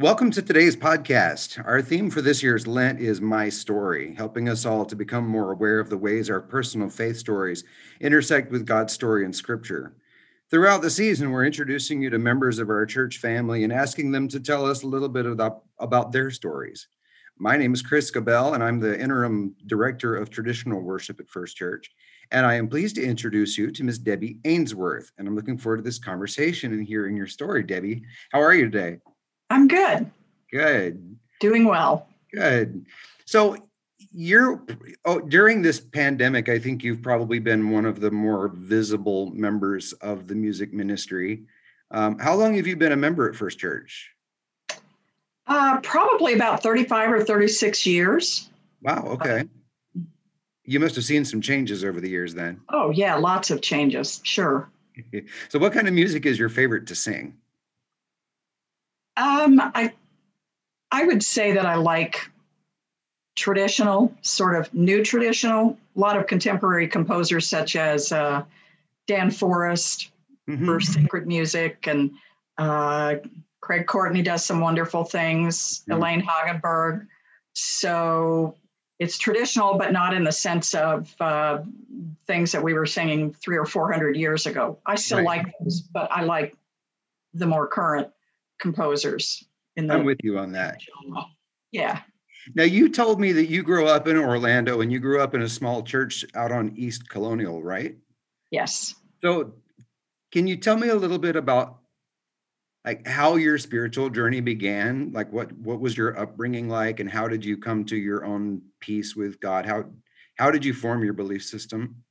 Welcome 0.00 0.30
to 0.30 0.40
today's 0.40 0.76
podcast. 0.76 1.62
Our 1.66 1.82
theme 1.82 2.08
for 2.08 2.22
this 2.22 2.42
year's 2.42 2.66
Lent 2.66 3.00
is 3.00 3.20
My 3.20 3.50
Story, 3.50 4.14
helping 4.14 4.48
us 4.48 4.64
all 4.64 4.86
to 4.86 4.96
become 4.96 5.28
more 5.28 5.52
aware 5.52 5.78
of 5.78 5.90
the 5.90 5.98
ways 5.98 6.30
our 6.30 6.40
personal 6.40 6.88
faith 6.88 7.18
stories 7.18 7.64
intersect 8.00 8.50
with 8.50 8.64
God's 8.64 8.94
story 8.94 9.26
in 9.26 9.32
Scripture. 9.34 9.92
Throughout 10.50 10.80
the 10.80 10.88
season, 10.88 11.30
we're 11.30 11.44
introducing 11.44 12.00
you 12.00 12.08
to 12.08 12.18
members 12.18 12.58
of 12.58 12.70
our 12.70 12.86
church 12.86 13.18
family 13.18 13.62
and 13.62 13.74
asking 13.74 14.10
them 14.10 14.26
to 14.28 14.40
tell 14.40 14.64
us 14.64 14.84
a 14.84 14.86
little 14.86 15.06
bit 15.10 15.26
about, 15.26 16.12
their 16.12 16.30
stories. 16.30 16.88
My 17.36 17.58
name 17.58 17.74
is 17.74 17.82
Chris 17.82 18.10
Gabell, 18.10 18.54
and 18.54 18.64
I'm 18.64 18.80
the 18.80 18.98
interim 18.98 19.54
director 19.66 20.16
of 20.16 20.30
traditional 20.30 20.80
worship 20.80 21.20
at 21.20 21.28
First 21.28 21.58
Church. 21.58 21.90
And 22.30 22.46
I 22.46 22.54
am 22.54 22.70
pleased 22.70 22.94
to 22.94 23.04
introduce 23.04 23.58
you 23.58 23.70
to 23.70 23.84
Ms. 23.84 23.98
Debbie 23.98 24.38
Ainsworth. 24.46 25.12
And 25.18 25.28
I'm 25.28 25.36
looking 25.36 25.58
forward 25.58 25.76
to 25.76 25.82
this 25.82 25.98
conversation 25.98 26.72
and 26.72 26.88
hearing 26.88 27.18
your 27.18 27.26
story, 27.26 27.62
Debbie. 27.62 28.02
How 28.32 28.40
are 28.40 28.54
you 28.54 28.64
today? 28.70 28.96
I'm 29.50 29.68
good. 29.68 30.10
Good. 30.50 31.18
Doing 31.40 31.64
well. 31.64 32.08
Good. 32.32 32.86
So 33.26 33.56
you're 34.12 34.62
oh, 35.04 35.20
during 35.20 35.62
this 35.62 35.80
pandemic, 35.80 36.48
I 36.48 36.58
think 36.58 36.82
you've 36.82 37.02
probably 37.02 37.38
been 37.38 37.70
one 37.70 37.84
of 37.84 38.00
the 38.00 38.10
more 38.10 38.48
visible 38.48 39.30
members 39.32 39.92
of 39.94 40.28
the 40.28 40.34
music 40.34 40.72
ministry. 40.72 41.42
Um, 41.90 42.18
how 42.18 42.34
long 42.34 42.54
have 42.54 42.66
you 42.66 42.76
been 42.76 42.92
a 42.92 42.96
member 42.96 43.28
at 43.28 43.34
First 43.34 43.58
Church? 43.58 44.10
Uh, 45.46 45.80
probably 45.80 46.34
about 46.34 46.62
35 46.62 47.12
or 47.12 47.24
36 47.24 47.84
years. 47.84 48.48
Wow. 48.82 49.04
Okay. 49.06 49.44
You 50.64 50.78
must 50.78 50.94
have 50.94 51.04
seen 51.04 51.24
some 51.24 51.40
changes 51.40 51.84
over 51.84 52.00
the 52.00 52.08
years 52.08 52.34
then. 52.34 52.60
Oh, 52.68 52.90
yeah, 52.90 53.16
lots 53.16 53.50
of 53.50 53.60
changes. 53.60 54.20
Sure. 54.22 54.70
so, 55.48 55.58
what 55.58 55.72
kind 55.72 55.88
of 55.88 55.94
music 55.94 56.26
is 56.26 56.38
your 56.38 56.48
favorite 56.48 56.86
to 56.86 56.94
sing? 56.94 57.34
Um, 59.16 59.60
I 59.60 59.92
I 60.90 61.04
would 61.04 61.22
say 61.22 61.52
that 61.52 61.66
I 61.66 61.76
like 61.76 62.30
traditional, 63.36 64.14
sort 64.22 64.56
of 64.56 64.72
new 64.74 65.04
traditional. 65.04 65.78
A 65.96 66.00
lot 66.00 66.16
of 66.16 66.26
contemporary 66.26 66.88
composers 66.88 67.48
such 67.48 67.76
as 67.76 68.12
uh, 68.12 68.44
Dan 69.06 69.30
Forrest 69.30 70.10
mm-hmm. 70.48 70.64
for 70.64 70.80
sacred 70.80 71.26
music, 71.26 71.86
and 71.86 72.10
uh, 72.58 73.16
Craig 73.60 73.86
Courtney 73.86 74.22
does 74.22 74.44
some 74.44 74.60
wonderful 74.60 75.04
things. 75.04 75.80
Mm-hmm. 75.80 75.92
Elaine 75.92 76.22
Hagenberg. 76.22 77.06
So 77.52 78.54
it's 78.98 79.16
traditional, 79.16 79.78
but 79.78 79.92
not 79.92 80.14
in 80.14 80.24
the 80.24 80.32
sense 80.32 80.74
of 80.74 81.14
uh, 81.20 81.62
things 82.26 82.52
that 82.52 82.62
we 82.62 82.74
were 82.74 82.86
singing 82.86 83.32
three 83.32 83.56
or 83.56 83.64
four 83.64 83.90
hundred 83.90 84.16
years 84.16 84.46
ago. 84.46 84.78
I 84.86 84.96
still 84.96 85.18
right. 85.18 85.26
like 85.26 85.54
those, 85.58 85.80
but 85.80 86.10
I 86.12 86.22
like 86.22 86.54
the 87.32 87.46
more 87.46 87.66
current 87.66 88.08
composers 88.60 89.44
in 89.76 89.86
the 89.86 89.94
I'm 89.94 90.04
with 90.04 90.18
you 90.22 90.38
on 90.38 90.52
that. 90.52 90.80
Yeah. 91.72 92.00
Now 92.54 92.64
you 92.64 92.88
told 92.88 93.20
me 93.20 93.32
that 93.32 93.46
you 93.46 93.62
grew 93.62 93.86
up 93.86 94.08
in 94.08 94.16
Orlando 94.16 94.80
and 94.80 94.92
you 94.92 94.98
grew 94.98 95.20
up 95.20 95.34
in 95.34 95.42
a 95.42 95.48
small 95.48 95.82
church 95.82 96.24
out 96.34 96.52
on 96.52 96.72
East 96.76 97.08
Colonial, 97.08 97.62
right? 97.62 97.96
Yes. 98.50 98.94
So 99.22 99.54
can 100.32 100.46
you 100.46 100.56
tell 100.56 100.76
me 100.76 100.88
a 100.88 100.94
little 100.94 101.18
bit 101.18 101.36
about 101.36 101.78
like 102.84 103.06
how 103.06 103.36
your 103.36 103.58
spiritual 103.58 104.08
journey 104.10 104.40
began? 104.40 105.12
Like 105.12 105.32
what 105.32 105.52
what 105.52 105.80
was 105.80 105.96
your 105.96 106.18
upbringing 106.18 106.68
like 106.68 107.00
and 107.00 107.10
how 107.10 107.28
did 107.28 107.44
you 107.44 107.56
come 107.56 107.84
to 107.86 107.96
your 107.96 108.24
own 108.24 108.62
peace 108.80 109.14
with 109.14 109.40
God? 109.40 109.66
How 109.66 109.84
how 110.36 110.50
did 110.50 110.64
you 110.64 110.72
form 110.72 111.04
your 111.04 111.12
belief 111.12 111.44
system? 111.44 112.02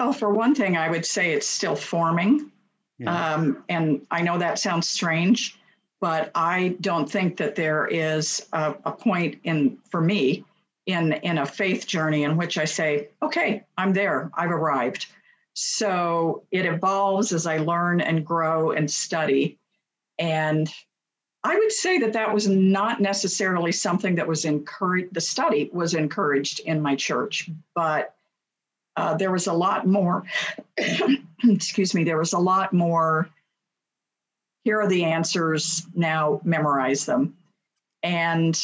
Oh, 0.00 0.12
for 0.12 0.30
one 0.30 0.54
thing, 0.54 0.76
I 0.76 0.88
would 0.88 1.04
say 1.04 1.32
it's 1.32 1.46
still 1.46 1.76
forming. 1.76 2.50
Yeah. 3.00 3.34
Um, 3.34 3.64
and 3.70 4.06
I 4.10 4.20
know 4.20 4.36
that 4.36 4.58
sounds 4.58 4.86
strange, 4.86 5.58
but 6.02 6.30
I 6.34 6.76
don't 6.82 7.10
think 7.10 7.38
that 7.38 7.56
there 7.56 7.86
is 7.86 8.46
a, 8.52 8.74
a 8.84 8.92
point 8.92 9.38
in 9.44 9.78
for 9.88 10.02
me 10.02 10.44
in 10.84 11.14
in 11.14 11.38
a 11.38 11.46
faith 11.46 11.86
journey 11.86 12.24
in 12.24 12.36
which 12.36 12.58
I 12.58 12.66
say, 12.66 13.08
okay, 13.22 13.64
I'm 13.78 13.94
there, 13.94 14.30
I've 14.34 14.50
arrived. 14.50 15.06
So 15.54 16.42
it 16.50 16.66
evolves 16.66 17.32
as 17.32 17.46
I 17.46 17.56
learn 17.56 18.02
and 18.02 18.24
grow 18.24 18.72
and 18.72 18.90
study. 18.90 19.58
And 20.18 20.70
I 21.42 21.56
would 21.56 21.72
say 21.72 21.98
that 22.00 22.12
that 22.12 22.34
was 22.34 22.48
not 22.48 23.00
necessarily 23.00 23.72
something 23.72 24.14
that 24.16 24.28
was 24.28 24.44
encouraged, 24.44 25.14
the 25.14 25.22
study 25.22 25.70
was 25.72 25.94
encouraged 25.94 26.60
in 26.60 26.82
my 26.82 26.96
church, 26.96 27.48
but 27.74 28.14
uh, 28.96 29.14
there 29.14 29.32
was 29.32 29.46
a 29.46 29.52
lot 29.52 29.86
more, 29.86 30.24
excuse 31.48 31.94
me, 31.94 32.04
there 32.04 32.18
was 32.18 32.32
a 32.32 32.38
lot 32.38 32.72
more. 32.72 33.28
Here 34.64 34.80
are 34.80 34.88
the 34.88 35.04
answers, 35.04 35.86
now 35.94 36.40
memorize 36.44 37.06
them. 37.06 37.36
And 38.02 38.58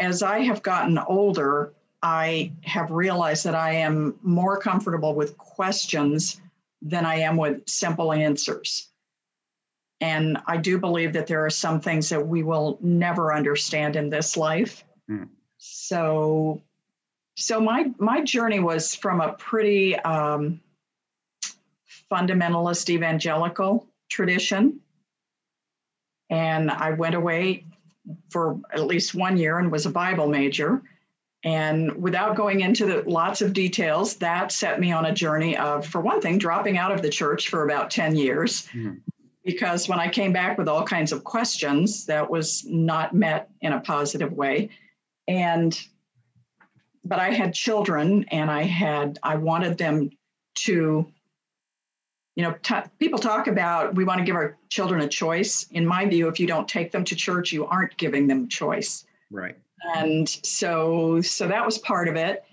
as 0.00 0.22
I 0.22 0.40
have 0.40 0.62
gotten 0.62 0.98
older, 0.98 1.72
I 2.02 2.52
have 2.62 2.90
realized 2.90 3.44
that 3.44 3.54
I 3.54 3.72
am 3.74 4.18
more 4.22 4.58
comfortable 4.58 5.14
with 5.14 5.38
questions 5.38 6.40
than 6.82 7.06
I 7.06 7.16
am 7.16 7.36
with 7.36 7.68
simple 7.68 8.12
answers. 8.12 8.88
And 10.00 10.38
I 10.46 10.56
do 10.56 10.78
believe 10.78 11.12
that 11.14 11.26
there 11.26 11.44
are 11.46 11.50
some 11.50 11.80
things 11.80 12.08
that 12.10 12.26
we 12.26 12.42
will 12.42 12.78
never 12.82 13.32
understand 13.32 13.96
in 13.96 14.10
this 14.10 14.36
life. 14.36 14.84
Mm. 15.08 15.28
So 15.58 16.62
so 17.36 17.60
my 17.60 17.90
my 17.98 18.20
journey 18.22 18.60
was 18.60 18.94
from 18.94 19.20
a 19.20 19.32
pretty 19.32 19.98
um, 20.00 20.60
fundamentalist 22.10 22.90
evangelical 22.90 23.86
tradition, 24.08 24.80
and 26.30 26.70
I 26.70 26.90
went 26.90 27.14
away 27.14 27.64
for 28.30 28.60
at 28.72 28.86
least 28.86 29.14
one 29.14 29.36
year 29.36 29.58
and 29.58 29.70
was 29.70 29.86
a 29.86 29.90
Bible 29.90 30.28
major. 30.28 30.82
And 31.44 31.94
without 31.96 32.36
going 32.36 32.60
into 32.60 32.86
the, 32.86 33.02
lots 33.08 33.42
of 33.42 33.52
details, 33.52 34.16
that 34.16 34.50
set 34.50 34.80
me 34.80 34.92
on 34.92 35.06
a 35.06 35.12
journey 35.12 35.56
of, 35.56 35.86
for 35.86 36.00
one 36.00 36.20
thing, 36.20 36.38
dropping 36.38 36.78
out 36.78 36.92
of 36.92 37.02
the 37.02 37.10
church 37.10 37.48
for 37.48 37.64
about 37.64 37.90
10 37.90 38.16
years. 38.16 38.66
Mm-hmm. 38.68 38.94
Because 39.44 39.88
when 39.88 40.00
I 40.00 40.08
came 40.08 40.32
back 40.32 40.56
with 40.56 40.68
all 40.68 40.84
kinds 40.84 41.12
of 41.12 41.22
questions, 41.22 42.06
that 42.06 42.30
was 42.30 42.64
not 42.66 43.14
met 43.14 43.50
in 43.60 43.74
a 43.74 43.80
positive 43.80 44.32
way. 44.32 44.70
And 45.28 45.78
but 47.04 47.18
I 47.18 47.30
had 47.30 47.52
children 47.52 48.24
and 48.30 48.50
I 48.50 48.62
had, 48.62 49.18
I 49.22 49.36
wanted 49.36 49.76
them 49.76 50.10
to, 50.60 51.06
you 52.36 52.42
know, 52.42 52.54
t- 52.62 52.74
people 52.98 53.18
talk 53.18 53.46
about 53.46 53.94
we 53.94 54.04
want 54.04 54.18
to 54.18 54.24
give 54.24 54.34
our 54.34 54.56
children 54.68 55.00
a 55.02 55.08
choice. 55.08 55.66
In 55.70 55.86
my 55.86 56.04
view, 56.06 56.28
if 56.28 56.40
you 56.40 56.46
don't 56.46 56.68
take 56.68 56.90
them 56.90 57.04
to 57.04 57.14
church, 57.14 57.52
you 57.52 57.66
aren't 57.66 57.96
giving 57.96 58.26
them 58.26 58.48
choice. 58.48 59.06
Right. 59.30 59.56
And 59.94 60.28
so, 60.28 61.20
so 61.20 61.46
that 61.46 61.64
was 61.64 61.78
part 61.78 62.08
of 62.08 62.16
it. 62.16 62.44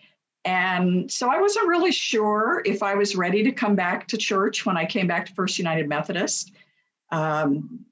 And 0.43 1.09
so 1.11 1.29
I 1.31 1.39
wasn't 1.39 1.67
really 1.67 1.91
sure 1.91 2.61
if 2.65 2.81
I 2.81 2.95
was 2.95 3.15
ready 3.15 3.43
to 3.43 3.51
come 3.51 3.75
back 3.75 4.07
to 4.09 4.17
church 4.17 4.65
when 4.65 4.75
I 4.75 4.85
came 4.85 5.07
back 5.07 5.27
to 5.27 5.33
First 5.33 5.57
United 5.57 5.87
Methodist. 5.87 6.51
Um, 7.11 7.85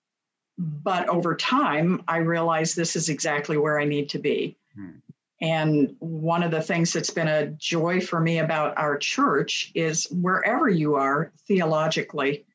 but 0.57 1.07
over 1.07 1.35
time, 1.35 2.03
I 2.07 2.17
realized 2.17 2.75
this 2.75 2.95
is 2.95 3.07
exactly 3.09 3.57
where 3.57 3.79
I 3.79 3.85
need 3.85 4.09
to 4.09 4.19
be. 4.19 4.57
Hmm. 4.75 4.97
And 5.41 5.95
one 5.99 6.43
of 6.43 6.51
the 6.51 6.61
things 6.61 6.91
that's 6.91 7.09
been 7.09 7.29
a 7.29 7.47
joy 7.47 8.01
for 8.01 8.19
me 8.19 8.39
about 8.39 8.77
our 8.77 8.97
church 8.97 9.71
is 9.73 10.05
wherever 10.11 10.67
you 10.67 10.95
are 10.95 11.31
theologically, 11.47 12.45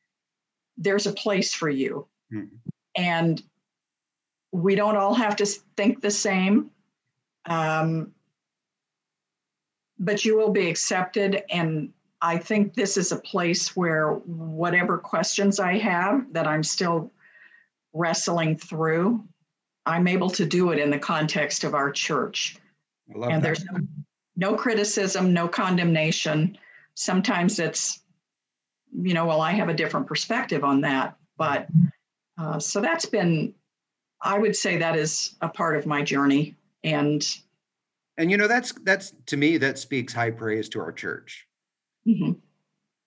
there's 0.77 1.07
a 1.07 1.13
place 1.13 1.53
for 1.53 1.69
you. 1.69 2.07
Mm-hmm. 2.31 2.55
And 2.95 3.41
we 4.51 4.75
don't 4.75 4.97
all 4.97 5.15
have 5.15 5.35
to 5.37 5.45
think 5.75 6.01
the 6.01 6.11
same, 6.11 6.69
um, 7.47 8.11
but 9.97 10.23
you 10.23 10.37
will 10.37 10.51
be 10.51 10.69
accepted. 10.69 11.43
And 11.49 11.91
I 12.21 12.37
think 12.37 12.75
this 12.75 12.97
is 12.97 13.11
a 13.11 13.19
place 13.19 13.75
where 13.75 14.13
whatever 14.13 14.97
questions 14.99 15.59
I 15.59 15.77
have 15.79 16.31
that 16.33 16.47
I'm 16.47 16.63
still 16.63 17.11
wrestling 17.93 18.57
through, 18.57 19.23
I'm 19.87 20.07
able 20.07 20.29
to 20.31 20.45
do 20.45 20.71
it 20.71 20.79
in 20.79 20.91
the 20.91 20.99
context 20.99 21.63
of 21.63 21.73
our 21.73 21.91
church 21.91 22.57
and 23.07 23.23
that. 23.23 23.41
there's 23.41 23.65
no, 23.65 23.79
no 24.35 24.55
criticism, 24.55 25.33
no 25.33 25.47
condemnation. 25.47 26.57
Sometimes 26.95 27.59
it's, 27.59 28.01
you 28.91 29.13
know, 29.13 29.25
well, 29.25 29.41
I 29.41 29.51
have 29.51 29.69
a 29.69 29.73
different 29.73 30.07
perspective 30.07 30.63
on 30.63 30.81
that, 30.81 31.17
but 31.37 31.67
Uh, 32.37 32.59
so 32.59 32.81
that's 32.81 33.05
been, 33.05 33.53
I 34.21 34.37
would 34.37 34.55
say, 34.55 34.77
that 34.77 34.97
is 34.97 35.35
a 35.41 35.47
part 35.47 35.77
of 35.77 35.85
my 35.85 36.01
journey, 36.01 36.55
and 36.83 37.25
and 38.17 38.29
you 38.29 38.37
know 38.37 38.47
that's 38.47 38.73
that's 38.83 39.13
to 39.27 39.37
me 39.37 39.57
that 39.57 39.79
speaks 39.79 40.11
high 40.13 40.31
praise 40.31 40.67
to 40.69 40.81
our 40.81 40.91
church. 40.91 41.47
Mm-hmm. 42.05 42.33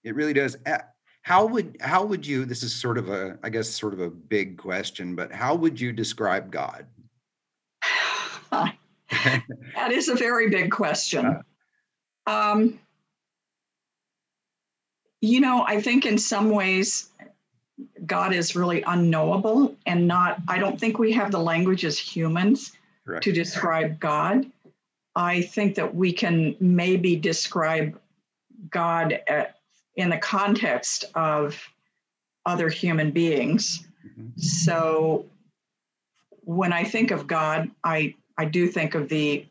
It 0.05 0.15
really 0.15 0.33
does. 0.33 0.57
How 1.23 1.45
would 1.45 1.77
how 1.81 2.07
would 2.07 2.27
you? 2.27 2.47
This 2.47 2.63
is 2.63 2.75
sort 2.75 2.97
of 2.97 3.11
a 3.11 3.39
I 3.43 3.51
guess 3.51 3.69
sort 3.69 3.93
of 3.93 4.01
a 4.01 4.09
big 4.09 4.57
question, 4.57 5.15
but 5.15 5.31
how 5.31 5.55
would 5.55 5.79
you 5.79 5.93
describe 5.93 6.51
God? 6.51 6.87
that 9.75 9.91
is 9.91 10.09
a 10.09 10.15
very 10.15 10.49
big 10.51 10.71
question. 10.71 11.43
Um, 12.27 12.79
you 15.21 15.41
know, 15.41 15.65
I 15.67 15.81
think 15.81 16.07
in 16.07 16.19
some 16.19 16.51
ways, 16.51 17.11
God 18.07 18.33
is 18.33 18.57
really 18.57 18.83
unknowable 18.83 19.77
and 19.87 20.07
not, 20.07 20.39
I 20.49 20.59
don't 20.59 20.79
think 20.79 20.99
we 20.99 21.13
have 21.13 21.31
the 21.31 21.39
language 21.39 21.85
as 21.85 21.99
humans 21.99 22.73
Correct. 23.07 23.25
to 23.25 23.33
describe 23.33 23.99
God. 24.01 24.47
I 25.17 25.43
think 25.43 25.75
that 25.77 25.95
we 25.95 26.13
can 26.13 26.57
maybe 26.61 27.17
describe 27.17 27.99
God 28.71 29.21
at, 29.29 29.47
uh, 29.47 29.51
in 29.97 30.11
the 30.11 30.19
context 30.19 31.07
of 31.17 31.61
other 32.47 32.69
human 32.69 33.11
beings. 33.11 33.87
Mm-hmm. 34.07 34.39
So 34.39 35.27
when 36.45 36.73
I 36.73 36.85
think 36.85 37.11
of 37.11 37.27
God, 37.27 37.71
I 37.83 38.15
I 38.39 38.45
do 38.45 38.69
think 38.69 38.95
of 38.95 39.09
the, 39.09 39.45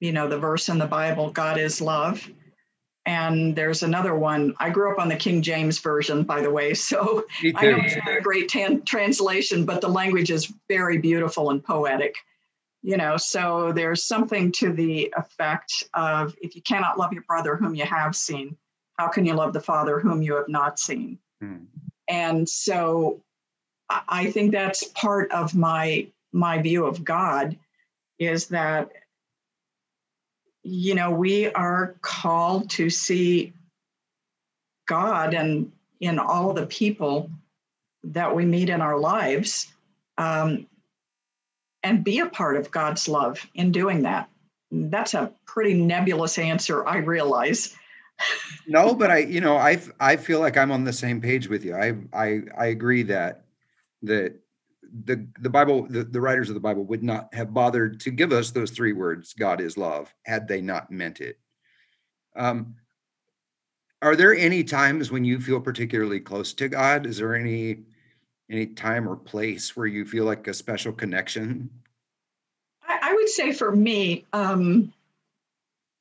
you 0.00 0.12
know, 0.12 0.26
the 0.26 0.38
verse 0.38 0.68
in 0.68 0.78
the 0.78 0.86
Bible, 0.86 1.30
God 1.30 1.58
is 1.58 1.80
love. 1.80 2.28
And 3.06 3.54
there's 3.54 3.82
another 3.82 4.14
one. 4.14 4.54
I 4.58 4.70
grew 4.70 4.92
up 4.92 4.98
on 4.98 5.08
the 5.08 5.16
King 5.16 5.42
James 5.42 5.78
version, 5.78 6.24
by 6.24 6.40
the 6.40 6.50
way. 6.50 6.74
So 6.74 7.24
I 7.54 7.66
know 7.66 7.78
it's 7.82 7.96
not 7.96 8.16
a 8.16 8.20
great 8.20 8.48
tan- 8.48 8.82
translation, 8.82 9.64
but 9.64 9.80
the 9.80 9.88
language 9.88 10.30
is 10.30 10.52
very 10.68 10.98
beautiful 10.98 11.50
and 11.50 11.62
poetic. 11.62 12.14
You 12.82 12.96
know, 12.96 13.18
so 13.18 13.72
there's 13.72 14.02
something 14.02 14.52
to 14.52 14.72
the 14.72 15.12
effect 15.16 15.84
of 15.92 16.34
if 16.40 16.56
you 16.56 16.62
cannot 16.62 16.98
love 16.98 17.12
your 17.12 17.24
brother 17.24 17.56
whom 17.56 17.74
you 17.74 17.84
have 17.84 18.16
seen, 18.16 18.56
how 18.98 19.08
can 19.08 19.26
you 19.26 19.34
love 19.34 19.52
the 19.52 19.60
Father 19.60 20.00
whom 20.00 20.22
you 20.22 20.34
have 20.34 20.48
not 20.48 20.78
seen? 20.78 21.18
Hmm. 21.42 21.64
And 22.08 22.48
so 22.48 23.22
I 24.08 24.30
think 24.30 24.52
that's 24.52 24.84
part 24.84 25.30
of 25.32 25.54
my 25.54 26.06
my 26.32 26.62
view 26.62 26.86
of 26.86 27.04
God 27.04 27.58
is 28.20 28.48
that 28.48 28.92
you 30.62 30.94
know 30.94 31.10
we 31.10 31.48
are 31.48 31.96
called 32.02 32.68
to 32.70 32.90
see 32.90 33.52
god 34.86 35.34
and 35.34 35.72
in 36.00 36.18
all 36.18 36.52
the 36.52 36.66
people 36.66 37.30
that 38.04 38.34
we 38.34 38.44
meet 38.44 38.68
in 38.68 38.80
our 38.80 38.98
lives 38.98 39.72
um, 40.18 40.66
and 41.82 42.04
be 42.04 42.20
a 42.20 42.26
part 42.26 42.56
of 42.56 42.70
god's 42.70 43.08
love 43.08 43.44
in 43.54 43.72
doing 43.72 44.02
that. 44.02 44.28
That's 44.70 45.14
a 45.14 45.32
pretty 45.46 45.74
nebulous 45.74 46.38
answer 46.38 46.86
i 46.86 46.98
realize. 46.98 47.74
No 48.66 48.94
but 48.94 49.10
i 49.10 49.18
you 49.18 49.40
know 49.40 49.56
i 49.56 49.80
i 49.98 50.14
feel 50.16 50.40
like 50.40 50.58
i'm 50.58 50.70
on 50.70 50.84
the 50.84 50.92
same 50.92 51.22
page 51.22 51.48
with 51.48 51.64
you. 51.64 51.74
I 51.74 51.94
i 52.12 52.42
i 52.58 52.66
agree 52.66 53.02
that 53.04 53.44
that 54.02 54.34
the 55.04 55.26
the 55.40 55.50
Bible, 55.50 55.86
the, 55.88 56.04
the 56.04 56.20
writers 56.20 56.48
of 56.48 56.54
the 56.54 56.60
Bible 56.60 56.84
would 56.84 57.02
not 57.02 57.32
have 57.34 57.54
bothered 57.54 58.00
to 58.00 58.10
give 58.10 58.32
us 58.32 58.50
those 58.50 58.70
three 58.70 58.92
words, 58.92 59.34
God 59.34 59.60
is 59.60 59.76
love, 59.76 60.12
had 60.24 60.48
they 60.48 60.60
not 60.60 60.90
meant 60.90 61.20
it. 61.20 61.38
Um, 62.36 62.76
are 64.02 64.16
there 64.16 64.34
any 64.34 64.64
times 64.64 65.10
when 65.10 65.24
you 65.24 65.40
feel 65.40 65.60
particularly 65.60 66.20
close 66.20 66.52
to 66.54 66.68
God? 66.68 67.06
Is 67.06 67.18
there 67.18 67.34
any 67.34 67.80
any 68.50 68.66
time 68.66 69.08
or 69.08 69.16
place 69.16 69.76
where 69.76 69.86
you 69.86 70.04
feel 70.04 70.24
like 70.24 70.46
a 70.48 70.54
special 70.54 70.92
connection? 70.92 71.70
I, 72.82 72.98
I 73.02 73.14
would 73.14 73.28
say 73.28 73.52
for 73.52 73.74
me, 73.74 74.24
um, 74.32 74.92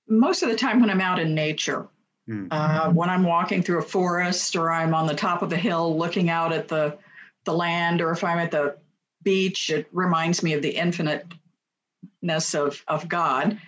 most 0.07 0.41
of 0.41 0.50
the 0.50 0.56
time 0.56 0.80
when 0.80 0.89
I'm 0.89 1.01
out 1.01 1.19
in 1.19 1.36
nature, 1.36 1.88
mm-hmm. 2.27 2.47
uh, 2.50 2.91
when 2.91 3.09
I'm 3.09 3.24
walking 3.24 3.62
through 3.62 3.80
a 3.80 3.83
forest 3.83 4.56
or 4.56 4.71
I'm 4.71 4.95
on 4.95 5.06
the 5.06 5.13
top 5.13 5.41
of 5.41 5.53
a 5.53 5.57
hill 5.57 5.97
looking 5.97 6.30
out 6.30 6.51
at 6.51 6.68
the 6.68 6.97
the 7.45 7.53
land 7.53 8.01
or 8.01 8.12
if 8.12 8.24
I'm 8.24 8.39
at 8.39 8.51
the 8.51 8.77
beach, 9.24 9.69
it 9.69 9.88
reminds 9.91 10.44
me 10.44 10.53
of 10.53 10.62
the 10.62 10.75
infiniteness 10.75 12.53
of, 12.53 12.83
of 12.88 13.07
God. 13.07 13.59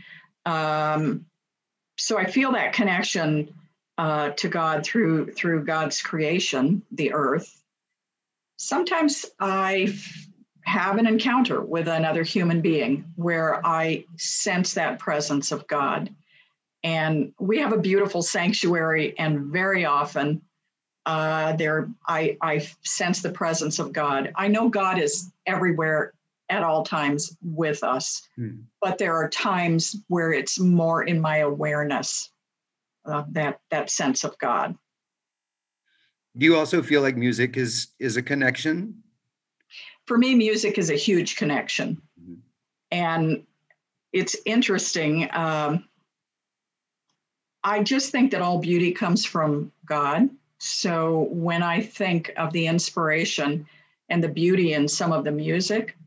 Um, 0.46 1.26
so 1.98 2.18
I 2.18 2.26
feel 2.26 2.54
that 2.54 2.74
connection 2.74 3.54
uh, 3.98 4.32
to 4.32 4.48
God 4.48 4.84
through 4.84 5.32
through 5.34 5.66
God's 5.66 6.02
creation, 6.02 6.82
the 6.92 7.14
earth. 7.14 7.62
Sometimes 8.58 9.26
I 9.40 9.88
f- 9.90 10.28
have 10.64 10.98
an 10.98 11.06
encounter 11.06 11.62
with 11.62 11.88
another 11.88 12.24
human 12.24 12.62
being 12.62 13.06
where 13.16 13.66
I 13.66 14.06
sense 14.18 14.74
that 14.74 15.00
presence 15.00 15.52
of 15.52 15.68
God. 15.68 16.10
And 16.84 17.34
we 17.40 17.60
have 17.60 17.74
a 17.74 17.78
beautiful 17.78 18.24
sanctuary, 18.24 19.18
and 19.20 19.52
very 19.52 19.86
often 19.86 20.42
uh, 21.06 21.54
there 21.54 21.90
I, 22.08 22.38
I 22.42 22.68
sense 22.84 23.22
the 23.22 23.32
presence 23.32 23.80
of 23.80 23.94
God. 23.94 24.32
I 24.36 24.48
know 24.48 24.70
God 24.70 25.00
is 25.00 25.32
everywhere 25.46 26.14
at 26.50 26.64
all 26.64 26.84
times 26.84 27.36
with 27.42 27.84
us, 27.84 28.28
hmm. 28.36 28.62
but 28.82 28.98
there 28.98 29.16
are 29.16 29.30
times 29.30 29.96
where 30.08 30.34
it's 30.34 30.60
more 30.60 31.04
in 31.04 31.20
my 31.20 31.38
awareness 31.38 32.30
of 33.06 33.34
that 33.34 33.62
that 33.72 33.90
sense 33.90 34.24
of 34.24 34.38
God. 34.38 34.76
Do 36.38 36.46
you 36.46 36.56
also 36.56 36.84
feel 36.84 37.02
like 37.02 37.18
music 37.18 37.58
is 37.58 37.88
is 38.00 38.18
a 38.18 38.22
connection? 38.22 39.02
For 40.06 40.18
me, 40.18 40.36
music 40.36 40.78
is 40.78 40.90
a 40.90 40.96
huge 40.96 41.36
connection, 41.36 42.02
mm-hmm. 42.22 42.36
and 42.92 43.44
it's 44.14 44.36
interesting. 44.46 45.30
Um, 45.32 45.88
I 47.64 47.82
just 47.84 48.12
think 48.12 48.32
that 48.32 48.42
all 48.42 48.60
beauty 48.60 48.92
comes 48.92 49.26
from 49.26 49.72
God 49.86 50.30
so 50.64 51.28
when 51.32 51.64
I 51.64 51.82
think 51.82 52.32
of 52.38 52.54
the 52.54 52.68
inspiration 52.68 53.68
and 54.10 54.24
the 54.24 54.28
beauty 54.28 54.74
in 54.74 54.88
some 54.88 55.12
of 55.12 55.24
the 55.24 55.32
music, 55.32 55.98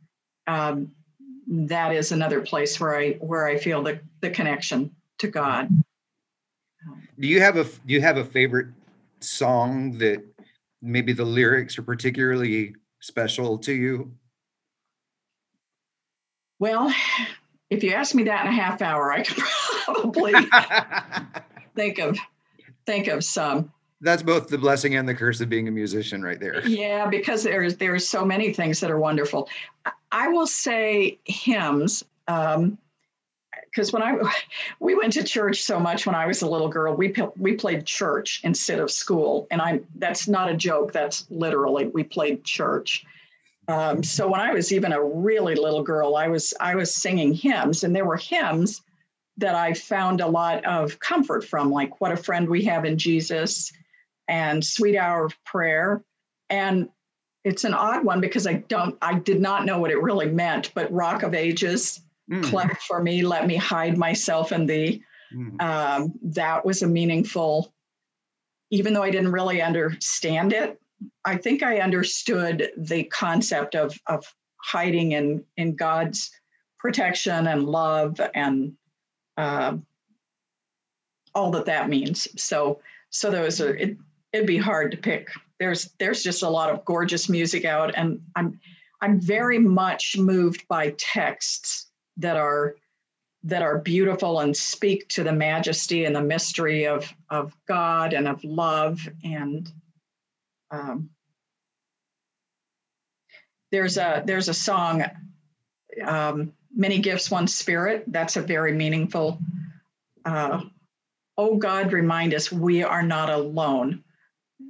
um, 0.46 0.92
that 1.48 1.92
is 1.92 2.12
another 2.12 2.40
place 2.40 2.78
where 2.78 2.96
I 2.96 3.14
where 3.14 3.48
I 3.48 3.58
feel 3.58 3.82
the, 3.82 3.98
the 4.20 4.30
connection 4.30 4.94
to 5.18 5.26
God. 5.26 5.70
Do 7.18 7.26
you 7.26 7.40
have 7.40 7.56
a 7.56 7.64
do 7.64 7.94
you 7.94 8.00
have 8.00 8.16
a 8.16 8.24
favorite 8.24 8.68
song 9.18 9.98
that 9.98 10.24
maybe 10.80 11.12
the 11.12 11.24
lyrics 11.24 11.76
are 11.76 11.82
particularly 11.82 12.76
special 13.00 13.58
to 13.58 13.73
you? 13.73 14.12
Well, 16.61 16.94
if 17.70 17.82
you 17.82 17.90
ask 17.90 18.14
me 18.14 18.23
that 18.23 18.46
in 18.46 18.52
a 18.52 18.54
half 18.54 18.82
hour, 18.82 19.12
I 19.12 19.25
could 19.25 19.42
probably 19.84 20.32
think 21.75 21.99
of 21.99 22.16
think 22.87 23.08
of 23.08 23.25
some 23.25 23.73
that's 24.04 24.23
both 24.23 24.49
the 24.49 24.58
blessing 24.58 24.94
and 24.94 25.08
the 25.08 25.14
curse 25.14 25.40
of 25.40 25.49
being 25.49 25.66
a 25.68 25.70
musician 25.70 26.23
right 26.23 26.40
there 26.40 26.61
yeah 26.68 27.06
because 27.08 27.42
there's 27.42 27.76
there's 27.76 28.08
so 28.08 28.25
many 28.25 28.52
things 28.52 28.80
that 28.80 28.90
are 28.90 28.99
wonderful 28.99 29.49
i 30.12 30.28
will 30.28 30.46
say 30.46 31.18
hymns 31.25 32.04
um 32.28 32.78
because 33.75 33.92
when 33.92 34.02
I 34.02 34.16
we 34.80 34.94
went 34.94 35.12
to 35.14 35.25
church 35.25 35.62
so 35.62 35.80
much 35.80 36.06
when 36.06 36.14
I 36.14 36.26
was 36.26 36.42
a 36.42 36.49
little 36.49 36.68
girl, 36.68 36.94
we 36.94 37.14
we 37.37 37.54
played 37.54 37.84
church 37.84 38.40
instead 38.44 38.78
of 38.78 38.90
school, 38.90 39.46
and 39.50 39.61
I'm 39.61 39.84
that's 39.96 40.28
not 40.28 40.50
a 40.50 40.56
joke. 40.56 40.92
That's 40.92 41.26
literally 41.30 41.87
we 41.88 42.04
played 42.04 42.44
church. 42.44 43.04
Um, 43.66 44.02
so 44.02 44.28
when 44.28 44.40
I 44.40 44.52
was 44.52 44.73
even 44.73 44.92
a 44.92 45.02
really 45.02 45.54
little 45.54 45.82
girl, 45.82 46.16
I 46.16 46.28
was 46.28 46.54
I 46.61 46.75
was 46.75 46.94
singing 46.94 47.34
hymns, 47.34 47.84
and 47.84 47.94
there 47.94 48.04
were 48.04 48.16
hymns 48.16 48.82
that 49.37 49.54
I 49.54 49.75
found 49.75 50.20
a 50.20 50.28
lot 50.28 50.64
of 50.64 51.00
comfort 51.00 51.44
from, 51.44 51.70
like 51.70 52.00
"What 52.00 52.12
a 52.12 52.16
Friend 52.16 52.49
We 52.49 52.64
Have 52.64 52.84
in 52.84 52.99
Jesus," 52.99 53.73
and 54.28 54.64
Sweet 54.64 54.97
Hour 54.97 55.26
of 55.26 55.45
Prayer. 55.45 56.02
And 56.50 56.88
it's 57.45 57.64
an 57.64 57.75
odd 57.75 58.04
one 58.04 58.21
because 58.21 58.47
I 58.47 58.54
don't, 58.54 58.97
I 59.02 59.19
did 59.19 59.40
not 59.40 59.66
know 59.66 59.78
what 59.78 59.90
it 59.90 60.00
really 60.00 60.31
meant, 60.31 60.73
but 60.75 60.90
Rock 60.93 61.23
of 61.23 61.35
Ages, 61.35 62.00
mm. 62.31 62.43
cleft 62.45 62.83
for 62.83 63.02
me, 63.02 63.23
let 63.23 63.47
me 63.47 63.57
hide 63.57 63.99
myself 63.99 64.50
in 64.52 64.66
thee. 64.66 65.02
Mm. 65.35 65.61
Um, 65.61 66.12
that 66.23 66.64
was 66.64 66.83
a 66.83 66.87
meaningful, 66.87 67.75
even 68.71 68.95
though 68.95 69.02
I 69.02 69.11
didn't 69.11 69.33
really 69.33 69.61
understand 69.61 70.52
it, 70.52 70.81
I 71.25 71.37
think 71.37 71.62
I 71.62 71.81
understood 71.81 72.71
the 72.78 73.04
concept 73.04 73.75
of, 73.75 73.99
of 74.07 74.25
hiding 74.62 75.12
in, 75.12 75.45
in 75.57 75.76
God's 75.76 76.31
protection 76.78 77.47
and 77.47 77.64
love 77.64 78.21
and 78.35 78.75
uh, 79.37 79.76
all 81.35 81.50
that 81.50 81.66
that 81.66 81.88
means. 81.90 82.28
So, 82.43 82.81
so 83.11 83.31
those 83.31 83.61
are, 83.61 83.75
it, 83.75 83.99
it'd 84.35 84.47
be 84.47 84.59
hard 84.59 84.91
to 84.91 84.97
pick. 84.97 85.31
There's 85.61 85.91
there's 85.99 86.23
just 86.23 86.43
a 86.43 86.49
lot 86.49 86.69
of 86.69 86.85
gorgeous 86.85 87.29
music 87.29 87.64
out, 87.64 87.95
and 87.97 88.21
I'm 88.35 88.61
I'm 89.00 89.21
very 89.21 89.59
much 89.59 90.19
moved 90.19 90.67
by 90.69 90.95
texts 90.99 91.87
that 92.17 92.37
are 92.37 92.75
that 93.45 93.62
are 93.62 93.79
beautiful 93.79 94.41
and 94.41 94.57
speak 94.57 95.07
to 95.09 95.23
the 95.23 95.33
majesty 95.33 96.05
and 96.05 96.14
the 96.14 96.21
mystery 96.21 96.87
of 96.87 97.14
of 97.31 97.57
God 97.67 98.12
and 98.12 98.26
of 98.26 98.43
love 98.43 99.09
and 99.23 99.71
um, 100.71 101.11
there's 103.71 103.97
a 103.97 104.23
there's 104.25 104.49
a 104.49 104.55
song, 104.55 105.05
um, 106.05 106.53
"Many 106.75 106.99
Gifts, 106.99 107.31
One 107.31 107.47
Spirit." 107.47 108.05
That's 108.09 108.37
a 108.37 108.43
very 108.43 108.73
meaningful. 108.73 109.38
Uh, 110.25 110.62
oh 111.37 111.57
God, 111.57 111.93
remind 111.93 112.35
us 112.35 112.50
we 112.50 112.83
are 112.83 113.03
not 113.03 113.31
alone. 113.31 114.03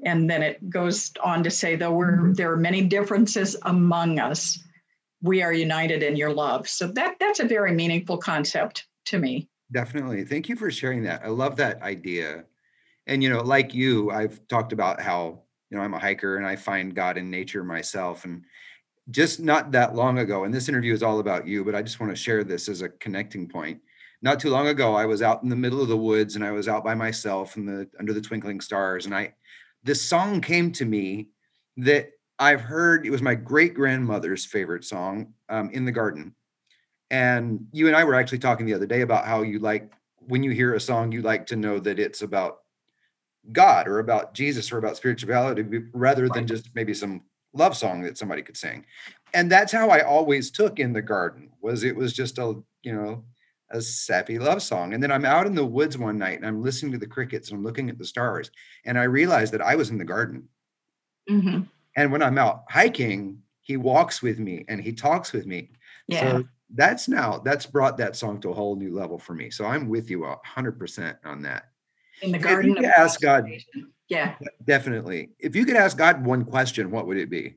And 0.05 0.29
then 0.29 0.43
it 0.43 0.69
goes 0.69 1.13
on 1.23 1.43
to 1.45 1.51
say, 1.51 1.77
though 1.77 1.93
we're 1.93 2.17
mm-hmm. 2.17 2.33
there 2.35 2.53
are 2.53 2.57
many 2.57 2.83
differences 2.83 3.57
among 3.63 4.19
us, 4.19 4.59
we 5.23 5.43
are 5.43 5.53
united 5.53 6.03
in 6.03 6.17
your 6.17 6.33
love. 6.33 6.69
So 6.69 6.89
that 6.89 7.17
that's 7.19 7.41
a 7.41 7.45
very 7.45 7.73
meaningful 7.73 8.19
concept 8.19 8.87
to 9.07 9.19
me. 9.19 9.49
Definitely. 9.73 10.25
Thank 10.25 10.49
you 10.49 10.57
for 10.57 10.71
sharing 10.71 11.03
that. 11.05 11.23
I 11.25 11.29
love 11.29 11.57
that 11.57 11.83
idea. 11.83 12.45
And 13.07 13.23
you 13.23 13.31
know, 13.31 13.41
like 13.41 13.75
you, 13.75 14.11
I've 14.11 14.47
talked 14.49 14.73
about 14.73 15.01
how, 15.01 15.43
you 15.71 15.77
know, 15.77 15.83
I'm 15.83 15.95
a 15.95 15.99
hiker 15.99 16.37
and 16.37 16.47
I 16.47 16.57
find 16.57 16.95
God 16.95 17.19
in 17.19 17.31
nature 17.31 17.65
myself 17.65 18.25
and 18.25 18.45
just 19.11 19.41
not 19.41 19.73
that 19.73 19.95
long 19.95 20.19
ago, 20.19 20.45
and 20.45 20.55
this 20.55 20.69
interview 20.69 20.95
is 20.95 21.03
all 21.03 21.19
about 21.19 21.47
you, 21.47 21.65
but 21.65 21.75
I 21.75 21.83
just 21.83 22.01
want 22.01 22.11
to 22.11 22.17
share 22.17 22.43
this 22.43 22.69
as 22.69 22.81
a 22.81 22.89
connecting 22.89 23.47
point. 23.47 23.81
Not 24.23 24.41
too 24.41 24.49
long 24.49 24.69
ago, 24.69 24.95
I 24.95 25.05
was 25.05 25.21
out 25.21 25.43
in 25.43 25.51
the 25.51 25.57
middle 25.57 25.83
of 25.83 25.89
the 25.89 25.97
woods 25.97 26.37
and 26.37 26.45
I 26.45 26.53
was 26.53 26.69
out 26.69 26.83
by 26.83 26.95
myself 26.95 27.57
in 27.59 27.67
the 27.67 27.87
under 27.99 28.15
the 28.15 28.23
twinkling 28.23 28.61
stars. 28.61 29.05
And 29.05 29.15
I 29.15 29.35
this 29.85 30.03
song 30.03 30.41
came 30.41 30.73
to 30.73 30.85
me 30.85 31.29
that 31.77 32.11
I've 32.39 32.61
heard. 32.61 33.07
It 33.07 33.11
was 33.11 33.23
my 33.23 33.35
great 33.35 33.75
grandmother's 33.75 34.45
favorite 34.45 34.85
song 34.85 35.35
um, 35.49 35.71
in 35.71 35.85
the 35.85 35.93
garden. 35.93 36.35
And 37.11 37.67
you 37.73 37.87
and 37.87 37.95
I 37.95 38.05
were 38.05 38.15
actually 38.15 38.39
talking 38.39 38.67
the 38.67 38.75
other 38.75 38.87
day 38.87 39.03
about 39.03 39.27
how 39.27 39.43
you 39.43 39.59
like 39.59 39.93
when 40.27 40.43
you 40.43 40.51
hear 40.51 40.75
a 40.75 40.81
song, 40.81 41.13
you 41.13 41.23
like 41.23 41.47
to 41.47 41.57
know 41.57 41.79
that 41.79 41.99
it's 41.99 42.23
about 42.23 42.59
God 43.53 43.87
or 43.87 43.99
about 43.99 44.35
Jesus 44.35 44.73
or 44.73 44.79
about 44.79 44.97
spirituality 44.97 45.65
rather 45.93 46.29
than 46.29 46.47
just 46.47 46.71
maybe 46.75 46.95
some 46.95 47.23
love 47.53 47.77
song 47.77 48.03
that 48.03 48.19
somebody 48.19 48.43
could 48.43 48.57
sing. 48.57 48.85
And 49.35 49.53
that's 49.53 49.73
how 49.73 49.91
I 49.91 50.01
always 50.01 50.51
took 50.51 50.79
in 50.79 50.93
the 50.93 51.03
garden 51.03 51.51
was 51.61 51.85
it 51.85 51.95
was 51.95 52.13
just 52.13 52.39
a, 52.39 52.55
you 52.83 52.95
know, 52.95 53.25
a 53.75 53.83
sappy 53.83 54.39
love 54.39 54.63
song. 54.63 54.95
And 54.95 55.03
then 55.03 55.11
I'm 55.11 55.25
out 55.25 55.47
in 55.47 55.55
the 55.55 55.67
woods 55.67 55.99
one 55.99 56.17
night 56.17 56.39
and 56.39 56.47
I'm 56.47 56.63
listening 56.63 56.93
to 56.93 56.99
the 56.99 57.07
crickets 57.07 57.51
and 57.51 57.59
I'm 57.59 57.65
looking 57.65 57.91
at 57.91 57.99
the 57.99 58.05
stars 58.05 58.51
and 58.87 58.99
I 58.99 59.05
realized 59.05 59.53
that 59.53 59.61
I 59.61 59.75
was 59.75 59.91
in 59.91 59.99
the 59.99 60.05
garden. 60.05 60.49
Mm-hmm. 61.29 61.63
And 61.97 62.13
when 62.13 62.23
I'm 62.23 62.39
out 62.39 62.65
hiking, 62.71 63.43
he 63.61 63.77
walks 63.77 64.23
with 64.23 64.39
me 64.39 64.65
and 64.69 64.81
he 64.81 64.93
talks 64.93 65.33
with 65.33 65.47
me. 65.47 65.73
Yeah. 66.07 66.21
So 66.21 66.45
that's 66.75 67.09
now 67.09 67.39
that's 67.39 67.67
brought 67.67 67.97
that 67.99 68.17
song 68.17 68.41
to 68.43 68.51
a 68.51 68.55
whole 68.55 68.77
new 68.77 68.95
level 68.95 69.19
for 69.19 69.35
me. 69.35 69.51
So 69.51 69.65
I'm 69.65 69.89
with 69.89 70.09
you 70.09 70.25
a 70.25 70.39
hundred 70.45 70.79
percent 70.79 71.19
on 71.25 71.43
that. 71.43 71.71
In 72.23 72.31
the 72.31 72.39
garden. 72.39 72.71
If 72.71 72.77
you 72.77 72.83
could 72.83 72.91
ask 72.91 73.21
God, 73.21 73.49
yeah, 74.09 74.37
definitely. 74.65 75.31
If 75.39 75.57
you 75.57 75.65
could 75.65 75.77
ask 75.77 75.99
God 75.99 76.25
one 76.25 76.45
question, 76.45 76.93
what 76.93 77.07
would 77.07 77.17
it 77.17 77.31
be? 77.31 77.57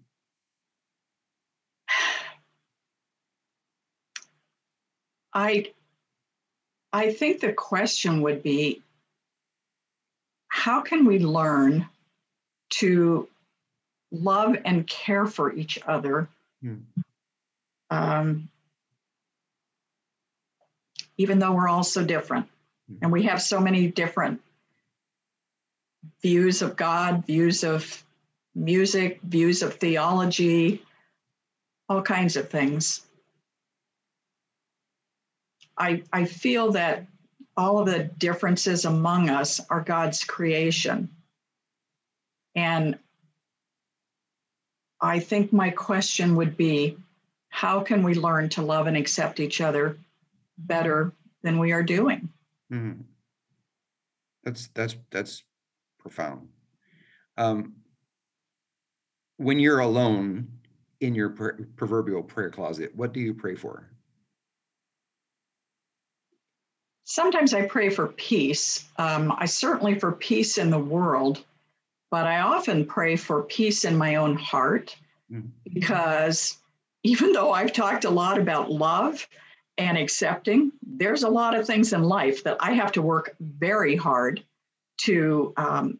I 5.33 5.73
I 6.93 7.11
think 7.11 7.39
the 7.41 7.53
question 7.53 8.21
would 8.21 8.43
be 8.43 8.81
how 10.47 10.81
can 10.81 11.05
we 11.05 11.19
learn 11.19 11.87
to 12.69 13.27
love 14.11 14.55
and 14.65 14.87
care 14.87 15.25
for 15.25 15.53
each 15.53 15.79
other 15.85 16.27
hmm. 16.61 16.75
um, 17.89 18.49
even 21.17 21.39
though 21.39 21.51
we're 21.51 21.67
all 21.67 21.83
so 21.83 22.03
different 22.03 22.47
hmm. 22.89 22.97
and 23.01 23.11
we 23.11 23.23
have 23.23 23.41
so 23.41 23.59
many 23.59 23.87
different 23.87 24.41
views 26.21 26.61
of 26.61 26.75
god 26.75 27.25
views 27.25 27.63
of 27.63 28.03
music 28.55 29.19
views 29.21 29.61
of 29.61 29.75
theology 29.75 30.81
all 31.89 32.01
kinds 32.01 32.35
of 32.37 32.49
things 32.49 33.06
I, 35.77 36.03
I 36.11 36.25
feel 36.25 36.71
that 36.71 37.05
all 37.55 37.79
of 37.79 37.87
the 37.87 38.03
differences 38.03 38.85
among 38.85 39.29
us 39.29 39.59
are 39.69 39.81
God's 39.81 40.23
creation. 40.23 41.09
And 42.55 42.97
I 45.01 45.19
think 45.19 45.53
my 45.53 45.69
question 45.69 46.35
would 46.35 46.57
be 46.57 46.97
how 47.49 47.81
can 47.81 48.03
we 48.03 48.13
learn 48.13 48.49
to 48.49 48.61
love 48.61 48.87
and 48.87 48.97
accept 48.97 49.39
each 49.39 49.61
other 49.61 49.97
better 50.57 51.13
than 51.43 51.59
we 51.59 51.71
are 51.71 51.83
doing? 51.83 52.29
Mm-hmm. 52.71 53.01
That's 54.43 54.67
that's 54.73 54.95
that's 55.11 55.43
profound. 55.99 56.49
Um, 57.37 57.73
when 59.37 59.59
you're 59.59 59.79
alone 59.79 60.47
in 60.99 61.13
your 61.13 61.29
proverbial 61.29 62.23
prayer 62.23 62.49
closet, 62.49 62.95
what 62.95 63.13
do 63.13 63.19
you 63.19 63.33
pray 63.33 63.55
for? 63.55 63.89
Sometimes 67.07 67.53
I 67.53 67.65
pray 67.65 67.89
for 67.89 68.07
peace. 68.07 68.85
Um, 68.97 69.33
I 69.37 69.45
certainly 69.45 69.97
for 69.97 70.11
peace 70.11 70.57
in 70.57 70.69
the 70.69 70.77
world, 70.77 71.43
but 72.11 72.27
I 72.27 72.41
often 72.41 72.85
pray 72.85 73.15
for 73.15 73.43
peace 73.43 73.85
in 73.85 73.97
my 73.97 74.15
own 74.15 74.35
heart 74.35 74.95
mm-hmm. 75.31 75.47
because 75.73 76.57
even 77.03 77.31
though 77.31 77.53
I've 77.53 77.71
talked 77.71 78.03
a 78.03 78.09
lot 78.09 78.37
about 78.37 78.69
love 78.69 79.25
and 79.77 79.97
accepting, 79.97 80.73
there's 80.85 81.23
a 81.23 81.29
lot 81.29 81.55
of 81.55 81.65
things 81.65 81.93
in 81.93 82.03
life 82.03 82.43
that 82.43 82.57
I 82.59 82.73
have 82.73 82.91
to 82.93 83.01
work 83.01 83.35
very 83.39 83.95
hard 83.95 84.43
to 85.03 85.53
um, 85.55 85.99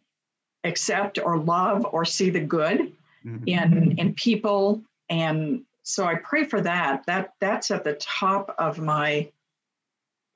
accept 0.64 1.18
or 1.18 1.38
love 1.38 1.86
or 1.90 2.04
see 2.04 2.28
the 2.28 2.40
good 2.40 2.92
mm-hmm. 3.24 3.44
in 3.46 3.98
in 3.98 4.12
people 4.12 4.82
and 5.08 5.62
so 5.84 6.04
I 6.04 6.16
pray 6.16 6.44
for 6.44 6.60
that. 6.60 7.06
That 7.06 7.32
that's 7.40 7.70
at 7.70 7.82
the 7.82 7.94
top 7.94 8.54
of 8.58 8.78
my 8.78 9.30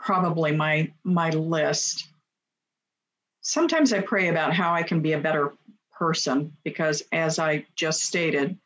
probably 0.02 0.52
my 0.52 0.90
my 1.04 1.30
list. 1.30 2.08
Sometimes 3.40 3.92
I 3.92 4.00
pray 4.00 4.28
about 4.28 4.52
how 4.52 4.74
I 4.74 4.82
can 4.82 5.00
be 5.00 5.12
a 5.12 5.18
better 5.18 5.52
person 5.92 6.52
because 6.64 7.02
as 7.12 7.38
I 7.38 7.64
just 7.74 8.02
stated, 8.02 8.58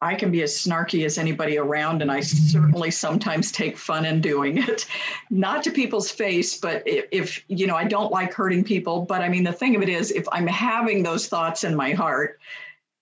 I 0.00 0.14
can 0.14 0.30
be 0.30 0.42
as 0.42 0.54
snarky 0.54 1.04
as 1.04 1.16
anybody 1.16 1.56
around, 1.56 2.02
and 2.02 2.12
I 2.12 2.20
certainly 2.20 2.90
sometimes 2.90 3.50
take 3.50 3.78
fun 3.78 4.04
in 4.04 4.20
doing 4.20 4.58
it. 4.58 4.86
Not 5.30 5.62
to 5.64 5.70
people's 5.70 6.10
face, 6.10 6.58
but 6.58 6.82
if, 6.86 7.06
if, 7.10 7.44
you 7.48 7.66
know, 7.66 7.76
I 7.76 7.84
don't 7.84 8.12
like 8.12 8.34
hurting 8.34 8.64
people. 8.64 9.02
But 9.02 9.22
I 9.22 9.28
mean, 9.30 9.44
the 9.44 9.52
thing 9.52 9.74
of 9.74 9.82
it 9.82 9.88
is, 9.88 10.10
if 10.10 10.26
I'm 10.32 10.46
having 10.46 11.02
those 11.02 11.28
thoughts 11.28 11.64
in 11.64 11.74
my 11.74 11.92
heart, 11.92 12.38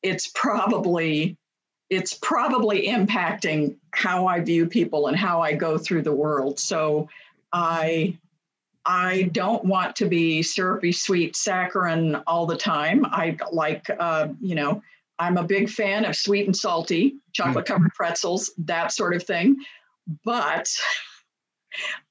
it's 0.03 0.31
probably 0.35 1.37
it's 1.91 2.15
probably 2.15 2.87
impacting 2.87 3.77
how 3.93 4.27
I 4.27 4.41
view 4.41 4.67
people 4.67 5.07
and 5.07 5.17
how 5.17 5.43
I 5.43 5.53
go 5.53 5.77
through 5.77 6.03
the 6.03 6.15
world. 6.15 6.59
So 6.59 7.09
I 7.55 8.19
I 8.85 9.31
don't 9.33 9.65
want 9.65 9.97
to 9.97 10.07
be 10.07 10.43
syrupy, 10.43 10.93
sweet, 10.93 11.37
saccharine 11.37 12.17
all 12.27 12.45
the 12.45 12.57
time. 12.57 13.07
I 13.07 13.39
like, 13.51 13.89
uh, 13.99 14.29
you 14.43 14.55
know, 14.55 14.83
I'm 15.19 15.39
a 15.39 15.45
big 15.45 15.71
fan 15.71 16.05
of 16.05 16.17
sweet 16.17 16.45
and 16.45 16.55
salty, 16.55 17.15
chocolate 17.33 17.65
covered 17.65 17.93
mm. 17.93 17.95
pretzels, 17.95 18.51
that 18.59 18.93
sort 18.93 19.15
of 19.15 19.23
thing. 19.23 19.57
But 20.23 20.69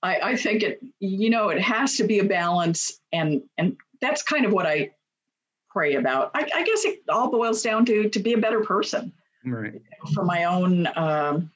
I, 0.02 0.20
I 0.22 0.36
think 0.36 0.64
it, 0.64 0.80
you 1.00 1.30
know, 1.30 1.50
it 1.50 1.62
has 1.62 1.96
to 1.98 2.06
be 2.06 2.20
a 2.20 2.24
balance, 2.24 3.00
and 3.12 3.44
and 3.60 3.78
that's 4.02 4.24
kind 4.24 4.46
of 4.46 4.52
what 4.52 4.66
I 4.66 4.92
pray 5.70 5.96
about. 5.96 6.32
I, 6.34 6.50
I 6.56 6.64
guess 6.64 6.86
it 6.86 7.02
all 7.10 7.30
boils 7.30 7.62
down 7.62 7.86
to 7.86 8.10
to 8.10 8.20
be 8.20 8.34
a 8.34 8.40
better 8.40 8.62
person, 8.62 9.14
right? 9.46 9.82
For 10.16 10.24
my 10.24 10.46
own 10.46 10.88
um, 10.96 11.52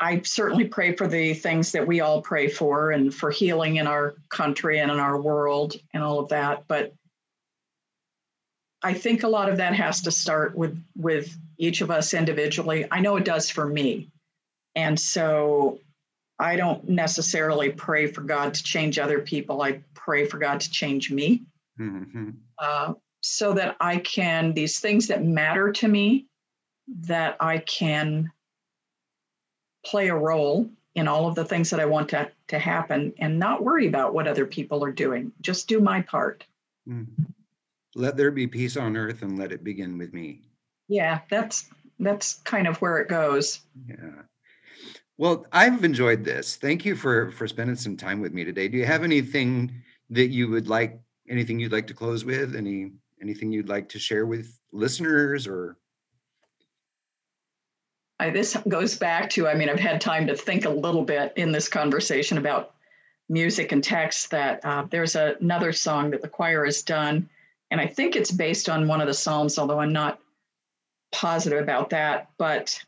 I 0.00 0.20
certainly 0.22 0.66
pray 0.66 0.94
for 0.94 1.08
the 1.08 1.34
things 1.34 1.72
that 1.72 1.86
we 1.86 2.00
all 2.00 2.22
pray 2.22 2.48
for 2.48 2.92
and 2.92 3.12
for 3.12 3.30
healing 3.30 3.76
in 3.76 3.86
our 3.86 4.14
country 4.28 4.78
and 4.78 4.90
in 4.90 4.98
our 4.98 5.20
world 5.20 5.74
and 5.92 6.02
all 6.02 6.20
of 6.20 6.28
that. 6.28 6.64
But 6.68 6.94
I 8.82 8.94
think 8.94 9.24
a 9.24 9.28
lot 9.28 9.48
of 9.48 9.56
that 9.56 9.74
has 9.74 10.02
to 10.02 10.12
start 10.12 10.56
with 10.56 10.80
with 10.96 11.36
each 11.58 11.80
of 11.80 11.90
us 11.90 12.14
individually. 12.14 12.86
I 12.90 13.00
know 13.00 13.16
it 13.16 13.24
does 13.24 13.50
for 13.50 13.66
me. 13.66 14.10
And 14.76 14.98
so 14.98 15.80
I 16.38 16.54
don't 16.54 16.88
necessarily 16.88 17.70
pray 17.70 18.06
for 18.06 18.20
God 18.20 18.54
to 18.54 18.62
change 18.62 18.98
other 18.98 19.20
people. 19.20 19.62
I 19.62 19.82
pray 19.94 20.24
for 20.24 20.38
God 20.38 20.60
to 20.60 20.70
change 20.70 21.10
me 21.10 21.42
mm-hmm. 21.80 22.30
uh, 22.58 22.94
so 23.20 23.52
that 23.54 23.76
I 23.80 23.96
can, 23.98 24.54
these 24.54 24.78
things 24.78 25.08
that 25.08 25.24
matter 25.24 25.72
to 25.72 25.88
me, 25.88 26.26
that 27.00 27.36
I 27.40 27.58
can 27.58 28.30
play 29.84 30.08
a 30.08 30.16
role 30.16 30.70
in 30.94 31.08
all 31.08 31.28
of 31.28 31.34
the 31.34 31.44
things 31.44 31.70
that 31.70 31.80
I 31.80 31.84
want 31.84 32.08
to, 32.10 32.30
to 32.48 32.58
happen 32.58 33.12
and 33.18 33.38
not 33.38 33.62
worry 33.62 33.86
about 33.86 34.14
what 34.14 34.26
other 34.26 34.46
people 34.46 34.84
are 34.84 34.92
doing. 34.92 35.32
Just 35.40 35.68
do 35.68 35.80
my 35.80 36.02
part. 36.02 36.44
Mm. 36.88 37.06
Let 37.94 38.16
there 38.16 38.30
be 38.30 38.46
peace 38.46 38.76
on 38.76 38.96
earth 38.96 39.22
and 39.22 39.38
let 39.38 39.52
it 39.52 39.64
begin 39.64 39.98
with 39.98 40.12
me. 40.12 40.42
Yeah, 40.88 41.20
that's 41.30 41.68
that's 41.98 42.34
kind 42.44 42.66
of 42.66 42.80
where 42.80 42.98
it 42.98 43.08
goes. 43.08 43.60
Yeah. 43.86 44.22
Well, 45.18 45.46
I've 45.52 45.84
enjoyed 45.84 46.24
this. 46.24 46.56
Thank 46.56 46.84
you 46.84 46.94
for 46.94 47.30
for 47.32 47.48
spending 47.48 47.76
some 47.76 47.96
time 47.96 48.20
with 48.20 48.32
me 48.32 48.44
today. 48.44 48.68
Do 48.68 48.78
you 48.78 48.86
have 48.86 49.04
anything 49.04 49.82
that 50.10 50.28
you 50.28 50.48
would 50.48 50.68
like 50.68 51.00
anything 51.28 51.58
you'd 51.58 51.72
like 51.72 51.86
to 51.88 51.94
close 51.94 52.24
with? 52.24 52.54
Any 52.54 52.92
anything 53.20 53.52
you'd 53.52 53.68
like 53.68 53.88
to 53.90 53.98
share 53.98 54.26
with 54.26 54.58
listeners 54.72 55.46
or 55.46 55.76
I, 58.20 58.30
this 58.30 58.56
goes 58.66 58.96
back 58.96 59.30
to, 59.30 59.46
I 59.46 59.54
mean, 59.54 59.68
I've 59.68 59.78
had 59.78 60.00
time 60.00 60.26
to 60.26 60.34
think 60.34 60.64
a 60.64 60.70
little 60.70 61.04
bit 61.04 61.32
in 61.36 61.52
this 61.52 61.68
conversation 61.68 62.38
about 62.38 62.74
music 63.28 63.72
and 63.72 63.84
text 63.84 64.30
that 64.30 64.64
uh, 64.64 64.86
there's 64.90 65.14
a, 65.14 65.36
another 65.40 65.72
song 65.72 66.10
that 66.10 66.22
the 66.22 66.28
choir 66.28 66.64
has 66.64 66.82
done. 66.82 67.28
And 67.70 67.80
I 67.80 67.86
think 67.86 68.16
it's 68.16 68.30
based 68.30 68.68
on 68.68 68.88
one 68.88 69.00
of 69.00 69.06
the 69.06 69.14
Psalms, 69.14 69.58
although 69.58 69.80
I'm 69.80 69.92
not 69.92 70.18
positive 71.12 71.62
about 71.62 71.90
that. 71.90 72.30
But 72.38 72.78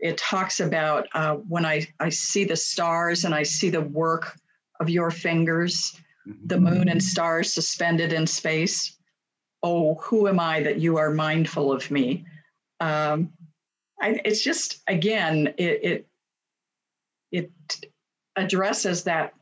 it 0.00 0.18
talks 0.18 0.60
about 0.60 1.08
uh, 1.14 1.36
when 1.36 1.64
I, 1.64 1.86
I 1.98 2.10
see 2.10 2.44
the 2.44 2.56
stars 2.56 3.24
and 3.24 3.34
I 3.34 3.42
see 3.42 3.70
the 3.70 3.80
work 3.80 4.38
of 4.80 4.88
your 4.88 5.10
fingers, 5.10 5.98
mm-hmm. 6.28 6.46
the 6.46 6.60
moon 6.60 6.88
and 6.88 7.02
stars 7.02 7.52
suspended 7.52 8.12
in 8.12 8.26
space. 8.26 8.96
Oh, 9.62 9.94
who 9.94 10.28
am 10.28 10.38
I 10.38 10.62
that 10.62 10.78
you 10.78 10.98
are 10.98 11.10
mindful 11.10 11.72
of 11.72 11.90
me? 11.90 12.24
Um, 12.80 13.32
I, 14.04 14.20
it's 14.22 14.42
just 14.42 14.82
again, 14.86 15.54
it, 15.56 15.80
it 15.82 16.06
it 17.32 17.50
addresses 18.36 19.04
that 19.04 19.32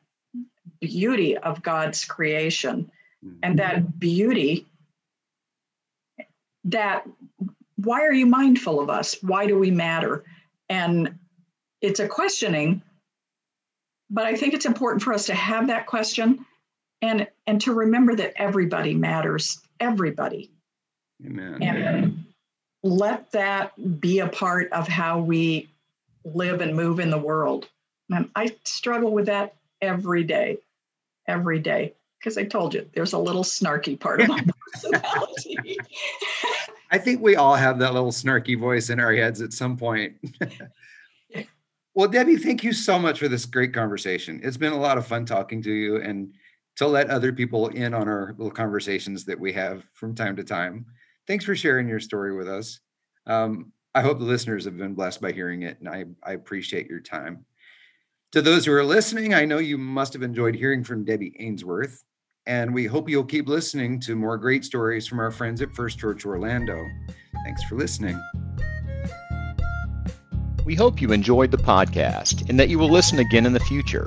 beauty 0.81 1.37
of 1.37 1.63
God's 1.63 2.05
creation 2.05 2.91
mm-hmm. 3.25 3.39
and 3.43 3.59
that 3.59 3.99
beauty 3.99 4.69
that 6.65 7.05
why 7.75 8.03
are 8.03 8.13
you 8.13 8.27
mindful 8.27 8.79
of 8.81 8.89
us? 8.89 9.17
Why 9.21 9.49
do 9.49 9.59
we 9.59 9.73
matter? 9.73 10.23
And 10.69 11.19
it's 11.81 11.99
a 11.99 12.07
questioning, 12.07 12.83
but 14.11 14.27
I 14.27 14.37
think 14.37 14.55
it's 14.55 14.67
important 14.67 15.03
for 15.03 15.13
us 15.13 15.27
to 15.27 15.35
have 15.35 15.67
that 15.67 15.87
question 15.87 16.47
and 17.01 17.27
and 17.49 17.61
to 17.63 17.75
remember 17.75 18.15
that 18.15 18.35
everybody 18.37 18.95
matters. 18.95 19.61
Everybody. 19.81 20.53
Amen. 21.27 21.59
And 21.61 21.82
let 22.83 23.31
that 23.33 24.01
be 24.01 24.19
a 24.19 24.29
part 24.29 24.73
of 24.73 24.89
how 24.89 25.21
we 25.21 25.71
live 26.25 26.61
and 26.61 26.77
move 26.77 27.01
in 27.01 27.11
the 27.11 27.19
world. 27.19 27.69
And 28.11 28.31
I 28.35 28.55
struggle 28.65 29.13
with 29.13 29.27
that 29.27 29.55
every 29.81 30.25
day, 30.25 30.59
every 31.27 31.61
day, 31.61 31.95
because 32.19 32.37
I 32.37 32.45
told 32.45 32.75
you 32.75 32.89
there's 32.95 33.13
a 33.13 33.19
little 33.19 33.45
snarky 33.45 33.99
part 33.99 34.21
of 34.21 34.29
my 34.29 34.45
personality. 34.73 35.79
I 36.91 36.99
think 36.99 37.23
we 37.23 37.37
all 37.37 37.57
have 37.57 37.79
that 37.79 37.95
little 37.95 38.13
snarky 38.13 38.59
voice 38.59 38.91
in 38.91 39.01
our 39.01 39.15
heads 39.15 39.41
at 39.41 39.53
some 39.53 39.77
point. 39.77 40.15
well, 41.95 42.09
Debbie, 42.09 42.37
thank 42.37 42.63
you 42.63 42.73
so 42.73 42.99
much 42.99 43.19
for 43.19 43.29
this 43.29 43.47
great 43.47 43.73
conversation. 43.73 44.41
It's 44.43 44.59
been 44.59 44.73
a 44.73 44.79
lot 44.79 44.99
of 44.99 45.07
fun 45.07 45.25
talking 45.25 45.63
to 45.63 45.73
you 45.73 45.97
and 45.97 46.35
to 46.77 46.87
let 46.87 47.11
other 47.11 47.33
people 47.33 47.69
in 47.69 47.95
on 47.95 48.09
our 48.09 48.35
little 48.37 48.51
conversations 48.51 49.25
that 49.25 49.39
we 49.39 49.53
have 49.53 49.85
from 49.95 50.15
time 50.15 50.37
to 50.37 50.45
time. 50.45 50.87
Thanks 51.27 51.45
for 51.45 51.55
sharing 51.55 51.89
your 51.89 52.01
story 52.01 52.35
with 52.35 52.49
us. 52.49 52.81
Um, 53.27 53.73
I 53.95 54.01
hope 54.01 54.19
the 54.19 54.25
listeners 54.25 54.65
have 54.65 54.77
been 54.77 54.95
blessed 54.95 55.21
by 55.21 55.33
hearing 55.33 55.63
it, 55.63 55.79
and 55.81 55.89
I, 55.89 56.05
I 56.23 56.33
appreciate 56.33 56.89
your 56.89 57.01
time. 57.01 57.45
To 58.33 58.41
those 58.41 58.65
who 58.65 58.73
are 58.73 58.85
listening, 58.85 59.35
I 59.35 59.45
know 59.45 59.59
you 59.59 59.77
must 59.77 60.15
have 60.15 60.23
enjoyed 60.23 60.55
hearing 60.55 60.83
from 60.83 61.05
Debbie 61.05 61.37
Ainsworth. 61.39 62.03
And 62.47 62.75
we 62.75 62.87
hope 62.87 63.09
you'll 63.09 63.25
keep 63.25 63.47
listening 63.47 64.01
to 64.01 64.17
more 64.17 64.37
great 64.37 64.65
stories 64.65 65.07
from 65.07 65.21
our 65.21 65.31
friends 65.31 65.63
at 65.63 65.73
First 65.75 65.99
Church 65.99 66.25
Orlando. 66.25 66.83
Thanks 67.45 67.63
for 67.65 67.77
listening. 67.77 68.21
We 70.65 70.75
hope 70.75 71.01
you 71.01 71.13
enjoyed 71.13 71.51
the 71.51 71.59
podcast 71.59 72.49
and 72.49 72.59
that 72.59 72.69
you 72.69 72.79
will 72.79 72.91
listen 72.91 73.19
again 73.19 73.47
in 73.47 73.53
the 73.53 73.61
future. 73.61 74.07